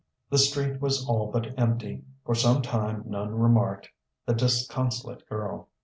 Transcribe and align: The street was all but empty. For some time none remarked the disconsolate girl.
The 0.31 0.39
street 0.39 0.81
was 0.81 1.07
all 1.07 1.27
but 1.31 1.59
empty. 1.59 2.03
For 2.25 2.33
some 2.33 2.63
time 2.63 3.03
none 3.05 3.35
remarked 3.35 3.91
the 4.25 4.33
disconsolate 4.33 5.29
girl. 5.29 5.69